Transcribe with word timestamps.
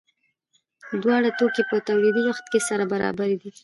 دواړه 1.01 1.29
توکي 1.39 1.63
په 1.69 1.75
تولیدي 1.87 2.21
وخت 2.25 2.45
کې 2.51 2.59
سره 2.69 2.83
برابر 2.93 3.29
دي. 3.41 3.51